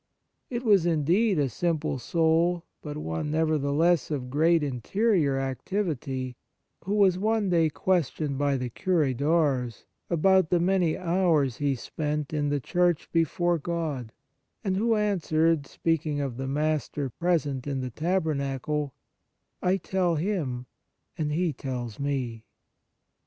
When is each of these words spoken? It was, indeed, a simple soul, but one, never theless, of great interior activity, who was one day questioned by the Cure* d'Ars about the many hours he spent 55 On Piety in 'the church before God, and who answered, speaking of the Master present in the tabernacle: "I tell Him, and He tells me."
It 0.49 0.63
was, 0.63 0.87
indeed, 0.87 1.37
a 1.37 1.47
simple 1.47 1.99
soul, 1.99 2.65
but 2.81 2.97
one, 2.97 3.29
never 3.29 3.59
theless, 3.59 4.09
of 4.09 4.31
great 4.31 4.63
interior 4.63 5.37
activity, 5.37 6.37
who 6.85 6.95
was 6.95 7.19
one 7.19 7.51
day 7.51 7.69
questioned 7.69 8.39
by 8.39 8.57
the 8.57 8.71
Cure* 8.71 9.13
d'Ars 9.13 9.85
about 10.09 10.49
the 10.49 10.59
many 10.59 10.97
hours 10.97 11.57
he 11.57 11.75
spent 11.75 12.31
55 12.31 12.39
On 12.39 12.39
Piety 12.39 12.39
in 12.39 12.49
'the 12.49 12.59
church 12.61 13.11
before 13.11 13.59
God, 13.59 14.11
and 14.63 14.75
who 14.75 14.95
answered, 14.95 15.67
speaking 15.67 16.19
of 16.19 16.37
the 16.37 16.47
Master 16.47 17.11
present 17.11 17.67
in 17.67 17.81
the 17.81 17.91
tabernacle: 17.91 18.95
"I 19.61 19.77
tell 19.77 20.15
Him, 20.15 20.65
and 21.15 21.31
He 21.31 21.53
tells 21.53 21.99
me." 21.99 22.47